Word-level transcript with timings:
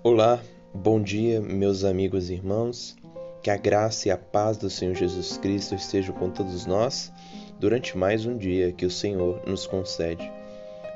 Olá, 0.00 0.40
bom 0.72 1.02
dia, 1.02 1.40
meus 1.40 1.82
amigos 1.82 2.30
e 2.30 2.34
irmãos. 2.34 2.96
Que 3.42 3.50
a 3.50 3.56
graça 3.56 4.06
e 4.06 4.10
a 4.12 4.16
paz 4.16 4.56
do 4.56 4.70
Senhor 4.70 4.94
Jesus 4.94 5.36
Cristo 5.38 5.74
estejam 5.74 6.14
com 6.14 6.30
todos 6.30 6.66
nós 6.66 7.12
durante 7.58 7.98
mais 7.98 8.24
um 8.24 8.36
dia 8.38 8.72
que 8.72 8.86
o 8.86 8.90
Senhor 8.90 9.42
nos 9.44 9.66
concede. 9.66 10.30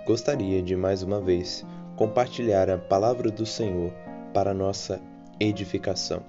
Gostaria 0.07 0.63
de 0.63 0.77
mais 0.77 1.03
uma 1.03 1.21
vez 1.21 1.67
compartilhar 1.97 2.71
a 2.71 2.79
palavra 2.79 3.29
do 3.29 3.45
Senhor 3.45 3.93
para 4.33 4.55
nossa 4.55 5.01
edificação. 5.41 6.23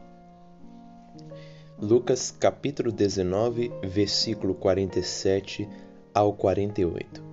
Lucas 1.80 2.32
capítulo 2.32 2.92
19, 2.92 3.72
versículo 3.84 4.56
47 4.56 5.70
ao 6.12 6.34
48. 6.34 7.24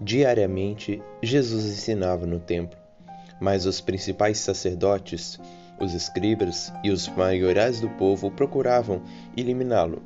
Diariamente, 0.00 1.02
Jesus 1.22 1.66
ensinava 1.66 2.24
no 2.24 2.40
templo 2.40 2.81
mas 3.42 3.66
os 3.66 3.80
principais 3.80 4.38
sacerdotes, 4.38 5.36
os 5.80 5.94
escribas 5.94 6.72
e 6.84 6.92
os 6.92 7.08
maiorais 7.08 7.80
do 7.80 7.90
povo 7.90 8.30
procuravam 8.30 9.02
eliminá-lo. 9.36 10.00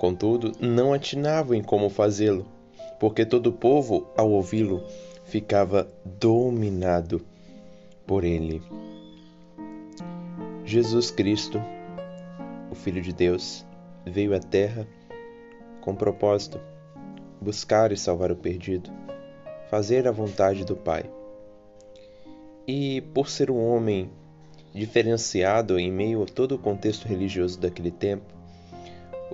Contudo, 0.00 0.50
não 0.58 0.92
atinavam 0.92 1.54
em 1.54 1.62
como 1.62 1.88
fazê-lo, 1.88 2.44
porque 2.98 3.24
todo 3.24 3.46
o 3.46 3.52
povo, 3.52 4.10
ao 4.16 4.32
ouvi-lo, 4.32 4.82
ficava 5.24 5.88
dominado 6.04 7.24
por 8.04 8.24
ele. 8.24 8.60
Jesus 10.64 11.12
Cristo, 11.12 11.62
o 12.68 12.74
Filho 12.74 13.00
de 13.00 13.12
Deus, 13.12 13.64
veio 14.04 14.34
à 14.34 14.40
Terra 14.40 14.88
com 15.80 15.94
propósito 15.94 16.60
buscar 17.40 17.92
e 17.92 17.96
salvar 17.96 18.32
o 18.32 18.36
perdido, 18.36 18.90
fazer 19.70 20.08
a 20.08 20.12
vontade 20.12 20.64
do 20.64 20.74
Pai. 20.74 21.08
E 22.66 23.00
por 23.12 23.28
ser 23.28 23.50
um 23.50 23.58
homem 23.58 24.10
diferenciado 24.72 25.78
em 25.78 25.90
meio 25.90 26.22
a 26.22 26.26
todo 26.26 26.54
o 26.54 26.58
contexto 26.58 27.08
religioso 27.08 27.58
daquele 27.58 27.90
tempo, 27.90 28.32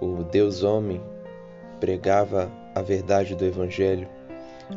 o 0.00 0.22
Deus 0.24 0.62
homem 0.62 1.00
pregava 1.78 2.50
a 2.74 2.80
verdade 2.80 3.34
do 3.34 3.44
Evangelho, 3.44 4.08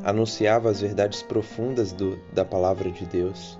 anunciava 0.04 0.70
as 0.70 0.82
verdades 0.82 1.24
profundas 1.24 1.94
do, 1.94 2.20
da 2.34 2.44
palavra 2.44 2.92
de 2.92 3.06
Deus. 3.06 3.58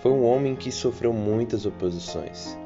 Foi 0.00 0.12
um 0.12 0.24
homem 0.24 0.54
que 0.54 0.70
sofreu 0.70 1.12
muitas 1.12 1.64
oposições. 1.64 2.58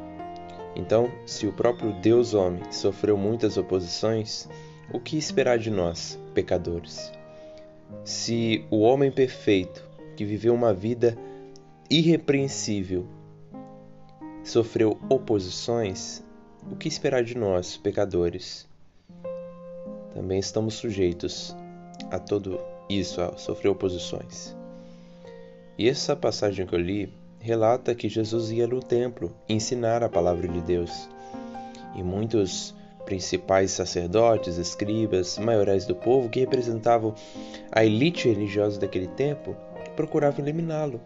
Então, 0.75 1.11
se 1.27 1.47
o 1.47 1.53
próprio 1.53 1.92
Deus 2.01 2.34
homem 2.34 2.62
sofreu 2.73 3.17
muitas 3.17 3.57
oposições, 3.57 4.48
o 4.92 4.98
que 4.98 5.17
esperar 5.17 5.59
de 5.59 5.70
nós, 5.70 6.19
pecadores? 6.34 7.12
Se 8.05 8.64
o 8.70 8.81
homem 8.81 9.11
perfeito 9.11 9.92
que 10.16 10.24
viveu 10.24 10.55
uma 10.55 10.72
vida 10.72 11.16
irrepreensível, 11.91 13.06
sofreu 14.44 14.98
oposições, 15.08 16.22
o 16.70 16.77
que 16.77 16.88
esperar 16.88 17.22
de 17.22 17.36
nós, 17.36 17.77
pecadores? 17.77 18.68
Também 20.14 20.38
estamos 20.38 20.74
sujeitos 20.74 21.56
a 22.10 22.18
tudo 22.18 22.60
isso, 22.88 23.20
a 23.20 23.36
sofrer 23.36 23.70
oposições. 23.70 24.55
E 25.78 25.88
essa 25.88 26.14
passagem 26.14 26.66
que 26.66 26.74
eu 26.74 26.78
li 26.78 27.12
relata 27.40 27.94
que 27.94 28.08
Jesus 28.08 28.50
ia 28.50 28.66
no 28.66 28.80
templo 28.80 29.34
ensinar 29.48 30.02
a 30.02 30.08
palavra 30.08 30.46
de 30.46 30.60
Deus. 30.60 31.08
E 31.94 32.02
muitos 32.02 32.74
principais 33.05 33.72
sacerdotes, 33.72 34.58
escribas, 34.58 35.38
maiorais 35.38 35.84
do 35.84 35.94
povo 35.94 36.28
que 36.28 36.40
representavam 36.40 37.14
a 37.70 37.84
elite 37.84 38.28
religiosa 38.28 38.78
daquele 38.78 39.08
tempo 39.08 39.56
procuravam 39.97 40.45
eliminá-lo, 40.45 41.01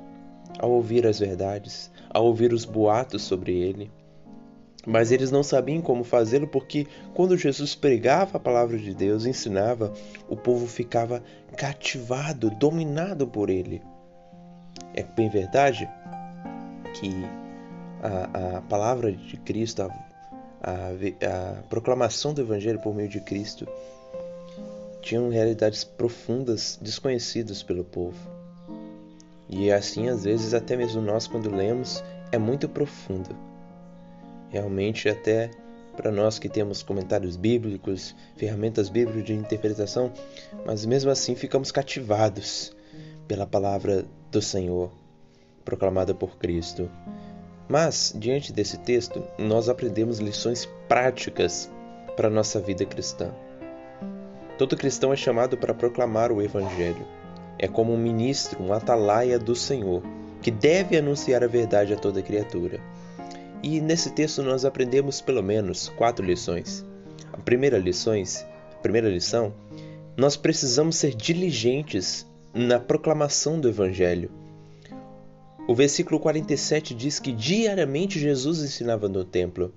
ao 0.58 0.70
ouvir 0.70 1.06
as 1.06 1.18
verdades, 1.18 1.90
ao 2.10 2.24
ouvir 2.24 2.52
os 2.52 2.64
boatos 2.64 3.22
sobre 3.22 3.52
ele. 3.52 3.90
Mas 4.86 5.10
eles 5.10 5.32
não 5.32 5.42
sabiam 5.42 5.82
como 5.82 6.04
fazê-lo 6.04 6.46
porque, 6.46 6.86
quando 7.12 7.36
Jesus 7.36 7.74
pregava 7.74 8.36
a 8.36 8.40
palavra 8.40 8.78
de 8.78 8.94
Deus, 8.94 9.26
ensinava, 9.26 9.92
o 10.28 10.36
povo 10.36 10.66
ficava 10.66 11.22
cativado, 11.56 12.50
dominado 12.50 13.26
por 13.26 13.50
ele. 13.50 13.82
É 14.94 15.02
bem 15.02 15.28
verdade 15.28 15.88
que 16.94 17.10
a, 18.00 18.58
a 18.58 18.62
palavra 18.62 19.10
de 19.10 19.36
Cristo, 19.38 19.82
a, 19.82 19.90
a, 20.62 21.58
a 21.58 21.62
proclamação 21.62 22.32
do 22.32 22.40
Evangelho 22.40 22.78
por 22.78 22.94
meio 22.94 23.08
de 23.08 23.20
Cristo, 23.20 23.66
tinham 25.02 25.28
realidades 25.28 25.82
profundas 25.82 26.78
desconhecidas 26.80 27.62
pelo 27.62 27.84
povo. 27.84 28.35
E 29.48 29.70
assim, 29.70 30.08
às 30.08 30.24
vezes, 30.24 30.54
até 30.54 30.76
mesmo 30.76 31.00
nós, 31.00 31.26
quando 31.26 31.54
lemos, 31.54 32.02
é 32.32 32.38
muito 32.38 32.68
profundo. 32.68 33.36
Realmente, 34.50 35.08
até 35.08 35.50
para 35.96 36.10
nós 36.10 36.38
que 36.38 36.48
temos 36.48 36.82
comentários 36.82 37.36
bíblicos, 37.36 38.14
ferramentas 38.36 38.88
bíblicas 38.88 39.24
de 39.24 39.34
interpretação, 39.34 40.12
mas 40.64 40.84
mesmo 40.84 41.10
assim 41.10 41.34
ficamos 41.34 41.72
cativados 41.72 42.76
pela 43.26 43.46
palavra 43.46 44.04
do 44.30 44.42
Senhor, 44.42 44.90
proclamada 45.64 46.14
por 46.14 46.36
Cristo. 46.36 46.90
Mas, 47.68 48.14
diante 48.16 48.52
desse 48.52 48.78
texto, 48.78 49.24
nós 49.38 49.68
aprendemos 49.68 50.18
lições 50.18 50.68
práticas 50.88 51.70
para 52.16 52.28
a 52.28 52.30
nossa 52.30 52.60
vida 52.60 52.84
cristã. 52.84 53.32
Todo 54.58 54.76
cristão 54.76 55.12
é 55.12 55.16
chamado 55.16 55.56
para 55.56 55.74
proclamar 55.74 56.30
o 56.30 56.40
Evangelho 56.40 57.06
é 57.58 57.66
como 57.66 57.92
um 57.92 57.98
ministro, 57.98 58.62
um 58.62 58.72
atalaia 58.72 59.38
do 59.38 59.54
Senhor, 59.54 60.02
que 60.42 60.50
deve 60.50 60.96
anunciar 60.96 61.42
a 61.42 61.48
verdade 61.48 61.92
a 61.92 61.96
toda 61.96 62.22
criatura. 62.22 62.80
E 63.62 63.80
nesse 63.80 64.10
texto 64.10 64.42
nós 64.42 64.64
aprendemos 64.64 65.20
pelo 65.20 65.42
menos 65.42 65.88
quatro 65.96 66.24
lições. 66.24 66.84
A 67.32 67.38
primeira, 67.38 67.78
lições, 67.78 68.46
a 68.72 68.76
primeira 68.76 69.08
lição, 69.08 69.52
nós 70.16 70.36
precisamos 70.36 70.96
ser 70.96 71.14
diligentes 71.14 72.26
na 72.54 72.78
proclamação 72.78 73.60
do 73.60 73.68
Evangelho. 73.68 74.30
O 75.68 75.74
versículo 75.74 76.20
47 76.20 76.94
diz 76.94 77.18
que 77.18 77.32
diariamente 77.32 78.20
Jesus 78.20 78.62
ensinava 78.62 79.08
no 79.08 79.24
templo. 79.24 79.74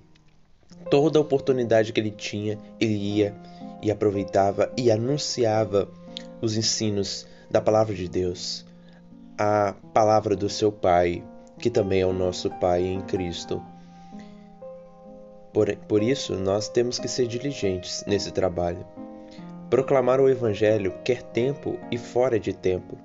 Toda 0.88 1.20
oportunidade 1.20 1.92
que 1.92 2.00
ele 2.00 2.12
tinha, 2.12 2.58
ele 2.78 2.94
ia 2.94 3.34
e 3.82 3.90
aproveitava 3.90 4.72
e 4.76 4.90
anunciava 4.90 5.88
os 6.40 6.56
ensinos 6.56 7.26
da 7.50 7.60
palavra 7.60 7.94
de 7.94 8.08
Deus, 8.08 8.64
a 9.36 9.74
palavra 9.92 10.36
do 10.36 10.48
seu 10.48 10.70
Pai, 10.70 11.24
que 11.58 11.68
também 11.68 12.00
é 12.00 12.06
o 12.06 12.12
nosso 12.12 12.48
Pai 12.48 12.84
em 12.84 13.00
Cristo. 13.00 13.60
Por, 15.52 15.74
por 15.88 16.00
isso, 16.00 16.36
nós 16.36 16.68
temos 16.68 16.98
que 16.98 17.08
ser 17.08 17.26
diligentes 17.26 18.04
nesse 18.06 18.30
trabalho. 18.30 18.86
Proclamar 19.68 20.20
o 20.20 20.28
Evangelho 20.28 20.94
quer 21.04 21.22
tempo 21.22 21.76
e 21.90 21.98
fora 21.98 22.38
de 22.38 22.52
tempo. 22.52 22.96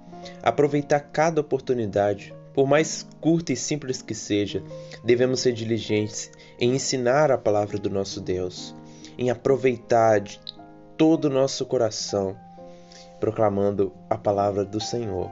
Aproveitar 0.43 0.99
cada 0.99 1.41
oportunidade, 1.41 2.33
por 2.53 2.67
mais 2.67 3.05
curta 3.19 3.51
e 3.51 3.55
simples 3.55 4.03
que 4.03 4.13
seja, 4.13 4.63
devemos 5.03 5.39
ser 5.39 5.53
diligentes 5.53 6.31
em 6.59 6.75
ensinar 6.75 7.31
a 7.31 7.37
palavra 7.37 7.79
do 7.79 7.89
nosso 7.89 8.21
Deus, 8.21 8.75
em 9.17 9.31
aproveitar 9.31 10.19
de 10.19 10.39
todo 10.95 11.25
o 11.25 11.29
nosso 11.29 11.65
coração 11.65 12.37
proclamando 13.19 13.93
a 14.09 14.17
palavra 14.17 14.63
do 14.63 14.81
Senhor. 14.81 15.31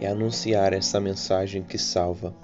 É 0.00 0.06
anunciar 0.06 0.72
essa 0.72 1.00
mensagem 1.00 1.62
que 1.62 1.78
salva. 1.78 2.34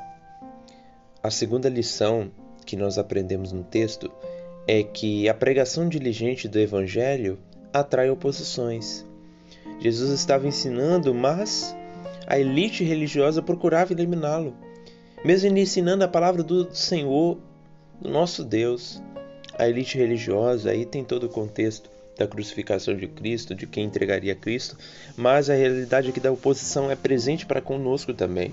A 1.22 1.30
segunda 1.30 1.68
lição 1.68 2.30
que 2.64 2.76
nós 2.76 2.98
aprendemos 2.98 3.52
no 3.52 3.62
texto 3.62 4.10
é 4.66 4.82
que 4.82 5.28
a 5.28 5.34
pregação 5.34 5.88
diligente 5.88 6.48
do 6.48 6.58
Evangelho 6.58 7.38
atrai 7.72 8.10
oposições. 8.10 9.04
Jesus 9.80 10.10
estava 10.10 10.46
ensinando, 10.46 11.14
mas 11.14 11.74
a 12.26 12.38
elite 12.38 12.84
religiosa 12.84 13.42
procurava 13.42 13.92
eliminá-lo. 13.92 14.54
Mesmo 15.24 15.56
ensinando 15.56 16.04
a 16.04 16.08
palavra 16.08 16.42
do 16.42 16.74
Senhor, 16.74 17.38
do 18.00 18.10
nosso 18.10 18.44
Deus, 18.44 19.02
a 19.58 19.68
elite 19.68 19.98
religiosa, 19.98 20.70
aí 20.70 20.84
tem 20.84 21.04
todo 21.04 21.24
o 21.24 21.28
contexto, 21.28 21.90
da 22.22 22.28
crucificação 22.28 22.96
de 22.96 23.08
Cristo, 23.08 23.54
de 23.54 23.66
quem 23.66 23.84
entregaria 23.84 24.34
Cristo, 24.34 24.76
mas 25.16 25.50
a 25.50 25.54
realidade 25.54 26.10
aqui 26.10 26.20
da 26.20 26.30
oposição 26.30 26.90
é 26.90 26.94
presente 26.94 27.44
para 27.44 27.60
conosco 27.60 28.14
também. 28.14 28.52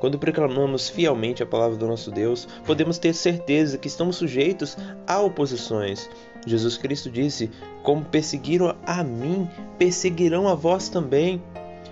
Quando 0.00 0.18
proclamamos 0.18 0.88
fielmente 0.88 1.42
a 1.42 1.46
palavra 1.46 1.76
do 1.76 1.86
nosso 1.86 2.10
Deus, 2.10 2.46
podemos 2.64 2.98
ter 2.98 3.12
certeza 3.12 3.76
que 3.76 3.88
estamos 3.88 4.16
sujeitos 4.16 4.76
a 5.06 5.20
oposições. 5.20 6.08
Jesus 6.46 6.78
Cristo 6.78 7.10
disse: 7.10 7.50
Como 7.82 8.04
perseguiram 8.04 8.74
a 8.86 9.02
mim, 9.02 9.48
perseguirão 9.76 10.48
a 10.48 10.54
vós 10.54 10.88
também. 10.88 11.42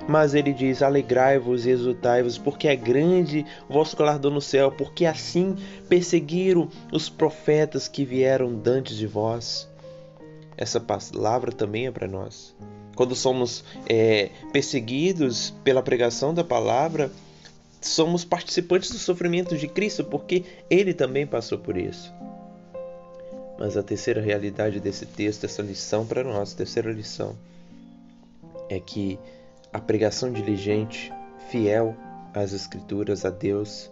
Mas 0.08 0.34
ele 0.34 0.52
diz: 0.52 0.82
Alegrai-vos 0.82 1.66
e 1.66 1.70
exultai-vos, 1.70 2.38
porque 2.38 2.68
é 2.68 2.76
grande 2.76 3.44
o 3.68 3.72
vosso 3.72 3.96
galardão 3.96 4.30
no 4.30 4.40
céu, 4.40 4.70
porque 4.70 5.04
assim 5.04 5.56
perseguiram 5.88 6.68
os 6.92 7.08
profetas 7.08 7.88
que 7.88 8.04
vieram 8.04 8.54
dantes 8.54 8.96
de 8.96 9.06
vós 9.06 9.68
essa 10.56 10.80
palavra 10.80 11.52
também 11.52 11.86
é 11.86 11.90
para 11.90 12.08
nós. 12.08 12.54
Quando 12.94 13.14
somos 13.14 13.62
é, 13.88 14.30
perseguidos 14.52 15.50
pela 15.62 15.82
pregação 15.82 16.32
da 16.32 16.42
palavra, 16.42 17.10
somos 17.80 18.24
participantes 18.24 18.90
do 18.90 18.98
sofrimento 18.98 19.56
de 19.56 19.68
Cristo, 19.68 20.04
porque 20.04 20.44
ele 20.70 20.94
também 20.94 21.26
passou 21.26 21.58
por 21.58 21.76
isso. 21.76 22.12
Mas 23.58 23.76
a 23.76 23.82
terceira 23.82 24.20
realidade 24.20 24.80
desse 24.80 25.06
texto, 25.06 25.44
essa 25.44 25.62
lição 25.62 26.06
para 26.06 26.24
nós, 26.24 26.54
terceira 26.54 26.90
lição, 26.90 27.36
é 28.68 28.80
que 28.80 29.18
a 29.72 29.78
pregação 29.78 30.32
diligente, 30.32 31.12
fiel 31.50 31.94
às 32.34 32.52
Escrituras, 32.52 33.24
a 33.24 33.30
Deus, 33.30 33.90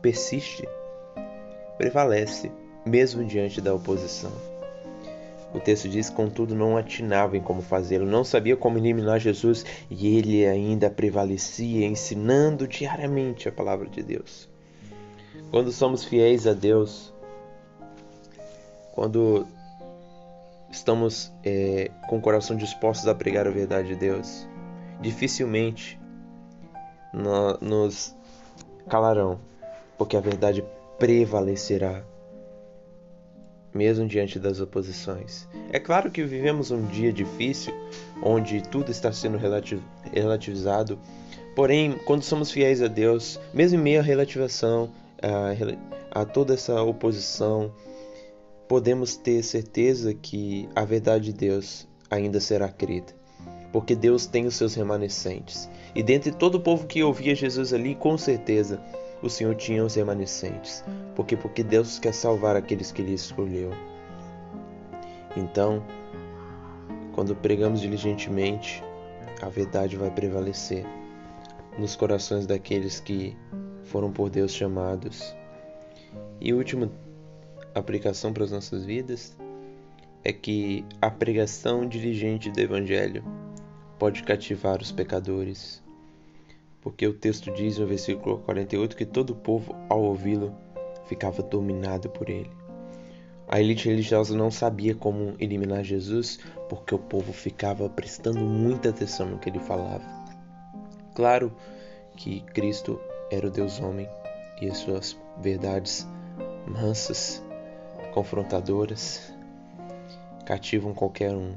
persiste, 0.00 0.66
prevalece, 1.76 2.50
mesmo 2.86 3.24
diante 3.24 3.60
da 3.60 3.74
oposição. 3.74 4.53
O 5.54 5.60
texto 5.60 5.88
diz: 5.88 6.10
Contudo, 6.10 6.54
não 6.54 6.76
atinava 6.76 7.36
em 7.36 7.40
como 7.40 7.62
fazê-lo, 7.62 8.04
não 8.04 8.24
sabia 8.24 8.56
como 8.56 8.76
eliminar 8.76 9.20
Jesus 9.20 9.64
e 9.88 10.18
ele 10.18 10.44
ainda 10.44 10.90
prevalecia, 10.90 11.86
ensinando 11.86 12.66
diariamente 12.66 13.48
a 13.48 13.52
palavra 13.52 13.88
de 13.88 14.02
Deus. 14.02 14.48
Quando 15.52 15.70
somos 15.70 16.04
fiéis 16.04 16.48
a 16.48 16.52
Deus, 16.52 17.14
quando 18.92 19.46
estamos 20.72 21.32
é, 21.44 21.88
com 22.08 22.18
o 22.18 22.20
coração 22.20 22.56
dispostos 22.56 23.06
a 23.06 23.14
pregar 23.14 23.46
a 23.46 23.50
verdade 23.50 23.88
de 23.88 23.94
Deus, 23.94 24.48
dificilmente 25.00 26.00
no, 27.12 27.56
nos 27.60 28.16
calarão, 28.88 29.38
porque 29.96 30.16
a 30.16 30.20
verdade 30.20 30.64
prevalecerá 30.98 32.02
mesmo 33.74 34.06
diante 34.06 34.38
das 34.38 34.60
oposições. 34.60 35.48
É 35.70 35.80
claro 35.80 36.10
que 36.10 36.22
vivemos 36.22 36.70
um 36.70 36.86
dia 36.86 37.12
difícil, 37.12 37.74
onde 38.22 38.62
tudo 38.62 38.90
está 38.90 39.12
sendo 39.12 39.36
relativizado, 40.12 40.98
porém, 41.56 41.98
quando 42.04 42.22
somos 42.22 42.52
fiéis 42.52 42.80
a 42.80 42.86
Deus, 42.86 43.40
mesmo 43.52 43.78
em 43.78 43.82
meio 43.82 44.00
à 44.00 44.02
relativação, 44.02 44.90
a, 45.20 46.20
a 46.20 46.24
toda 46.24 46.54
essa 46.54 46.80
oposição, 46.82 47.72
podemos 48.68 49.16
ter 49.16 49.42
certeza 49.42 50.14
que 50.14 50.68
a 50.74 50.84
verdade 50.84 51.26
de 51.26 51.32
Deus 51.32 51.88
ainda 52.10 52.40
será 52.40 52.68
crida, 52.68 53.12
porque 53.72 53.96
Deus 53.96 54.26
tem 54.26 54.46
os 54.46 54.54
seus 54.54 54.74
remanescentes. 54.74 55.68
E 55.94 56.02
dentre 56.02 56.32
todo 56.32 56.56
o 56.56 56.60
povo 56.60 56.86
que 56.86 57.02
ouvia 57.02 57.34
Jesus 57.34 57.72
ali, 57.72 57.94
com 57.94 58.16
certeza, 58.16 58.80
o 59.24 59.30
Senhor 59.30 59.54
tinha 59.54 59.82
os 59.82 59.94
remanescentes, 59.94 60.84
porque 61.16 61.34
porque 61.34 61.62
Deus 61.62 61.98
quer 61.98 62.12
salvar 62.12 62.56
aqueles 62.56 62.92
que 62.92 63.00
ele 63.00 63.14
escolheu. 63.14 63.70
Então, 65.34 65.82
quando 67.14 67.34
pregamos 67.34 67.80
diligentemente, 67.80 68.84
a 69.40 69.48
verdade 69.48 69.96
vai 69.96 70.10
prevalecer 70.10 70.84
nos 71.78 71.96
corações 71.96 72.46
daqueles 72.46 73.00
que 73.00 73.34
foram 73.84 74.12
por 74.12 74.28
Deus 74.28 74.52
chamados. 74.52 75.34
E 76.38 76.52
última 76.52 76.92
aplicação 77.74 78.30
para 78.30 78.44
as 78.44 78.52
nossas 78.52 78.84
vidas 78.84 79.34
é 80.22 80.34
que 80.34 80.84
a 81.00 81.10
pregação 81.10 81.88
diligente 81.88 82.50
do 82.50 82.60
Evangelho 82.60 83.24
pode 83.98 84.22
cativar 84.22 84.82
os 84.82 84.92
pecadores 84.92 85.82
porque 86.84 87.06
o 87.06 87.14
texto 87.14 87.50
diz 87.50 87.78
no 87.78 87.86
versículo 87.86 88.40
48 88.40 88.94
que 88.94 89.06
todo 89.06 89.30
o 89.30 89.36
povo, 89.36 89.74
ao 89.88 90.02
ouvi-lo, 90.02 90.54
ficava 91.06 91.42
dominado 91.42 92.10
por 92.10 92.28
ele. 92.28 92.50
A 93.48 93.58
elite 93.58 93.88
religiosa 93.88 94.36
não 94.36 94.50
sabia 94.50 94.94
como 94.94 95.34
eliminar 95.38 95.82
Jesus 95.82 96.38
porque 96.68 96.94
o 96.94 96.98
povo 96.98 97.32
ficava 97.32 97.88
prestando 97.88 98.40
muita 98.40 98.90
atenção 98.90 99.26
no 99.26 99.38
que 99.38 99.48
ele 99.48 99.58
falava. 99.60 100.04
Claro 101.14 101.50
que 102.16 102.40
Cristo 102.52 103.00
era 103.30 103.46
o 103.46 103.50
Deus 103.50 103.80
homem 103.80 104.08
e 104.60 104.68
as 104.68 104.78
suas 104.78 105.16
verdades 105.40 106.06
mansas, 106.66 107.42
confrontadoras, 108.12 109.32
cativam 110.44 110.92
qualquer 110.92 111.34
um. 111.34 111.54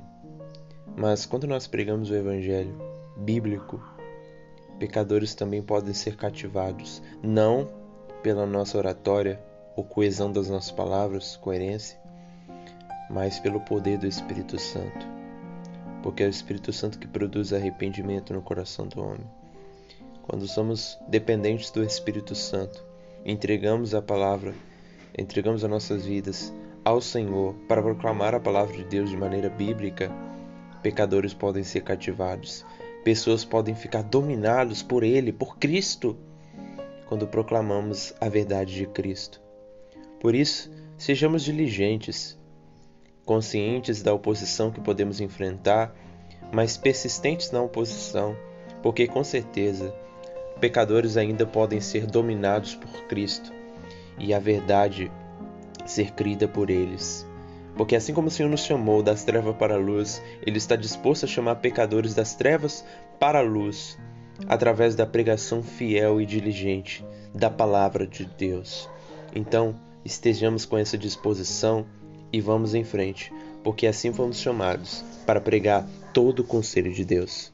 Mas 0.95 1.25
quando 1.25 1.47
nós 1.47 1.67
pregamos 1.67 2.09
o 2.09 2.15
evangelho 2.15 2.77
bíblico, 3.17 3.81
pecadores 4.79 5.33
também 5.33 5.61
podem 5.61 5.93
ser 5.93 6.15
cativados, 6.15 7.01
não 7.21 7.69
pela 8.21 8.45
nossa 8.45 8.77
oratória 8.77 9.39
ou 9.75 9.83
coesão 9.83 10.31
das 10.31 10.49
nossas 10.49 10.71
palavras, 10.71 11.35
coerência, 11.37 11.99
mas 13.09 13.39
pelo 13.39 13.59
poder 13.61 13.97
do 13.97 14.07
Espírito 14.07 14.57
Santo. 14.59 15.07
Porque 16.03 16.23
é 16.23 16.27
o 16.27 16.29
Espírito 16.29 16.71
Santo 16.71 16.99
que 16.99 17.07
produz 17.07 17.53
arrependimento 17.53 18.33
no 18.33 18.41
coração 18.41 18.87
do 18.87 19.01
homem. 19.01 19.27
Quando 20.23 20.47
somos 20.47 20.97
dependentes 21.07 21.71
do 21.71 21.83
Espírito 21.83 22.35
Santo, 22.35 22.83
entregamos 23.25 23.95
a 23.95 24.01
palavra, 24.01 24.53
entregamos 25.17 25.63
as 25.63 25.69
nossas 25.69 26.05
vidas 26.05 26.53
ao 26.83 27.01
Senhor 27.01 27.53
para 27.67 27.81
proclamar 27.81 28.35
a 28.35 28.39
palavra 28.39 28.75
de 28.75 28.83
Deus 28.83 29.09
de 29.09 29.17
maneira 29.17 29.49
bíblica, 29.49 30.11
pecadores 30.81 31.33
podem 31.33 31.63
ser 31.63 31.81
cativados 31.81 32.65
Pessoas 33.07 33.45
podem 33.45 33.73
ficar 33.73 34.03
dominados 34.03 34.83
por 34.83 35.01
Ele, 35.01 35.31
por 35.31 35.57
Cristo, 35.57 36.17
quando 37.05 37.25
proclamamos 37.25 38.13
a 38.19 38.27
verdade 38.27 38.75
de 38.75 38.85
Cristo. 38.85 39.41
Por 40.19 40.35
isso, 40.35 40.69
sejamos 40.97 41.41
diligentes, 41.41 42.37
conscientes 43.25 44.03
da 44.03 44.13
oposição 44.13 44.71
que 44.71 44.81
podemos 44.81 45.21
enfrentar, 45.21 45.95
mas 46.51 46.75
persistentes 46.75 47.49
na 47.49 47.61
oposição, 47.61 48.35
porque 48.83 49.07
com 49.07 49.23
certeza 49.23 49.95
pecadores 50.59 51.15
ainda 51.15 51.45
podem 51.45 51.79
ser 51.79 52.07
dominados 52.07 52.75
por 52.75 53.07
Cristo 53.07 53.53
e 54.19 54.33
a 54.33 54.39
verdade 54.39 55.09
ser 55.85 56.11
crida 56.11 56.45
por 56.45 56.69
eles. 56.69 57.25
Porque 57.77 57.95
assim 57.95 58.13
como 58.13 58.27
o 58.27 58.31
Senhor 58.31 58.49
nos 58.49 58.61
chamou 58.61 59.03
das 59.03 59.23
trevas 59.23 59.55
para 59.55 59.75
a 59.75 59.79
luz, 59.79 60.21
Ele 60.45 60.57
está 60.57 60.75
disposto 60.75 61.25
a 61.25 61.27
chamar 61.27 61.57
pecadores 61.57 62.15
das 62.15 62.33
trevas 62.33 62.83
para 63.19 63.39
a 63.39 63.43
luz, 63.43 63.97
através 64.47 64.95
da 64.95 65.05
pregação 65.05 65.61
fiel 65.61 66.19
e 66.19 66.25
diligente 66.25 67.05
da 67.33 67.49
palavra 67.49 68.07
de 68.07 68.25
Deus. 68.25 68.89
Então, 69.33 69.79
estejamos 70.03 70.65
com 70.65 70.77
essa 70.77 70.97
disposição 70.97 71.85
e 72.33 72.41
vamos 72.41 72.73
em 72.73 72.83
frente, 72.83 73.31
porque 73.63 73.85
assim 73.85 74.11
fomos 74.11 74.39
chamados 74.39 75.03
para 75.25 75.39
pregar 75.41 75.87
todo 76.13 76.39
o 76.39 76.43
conselho 76.43 76.91
de 76.91 77.05
Deus. 77.05 77.53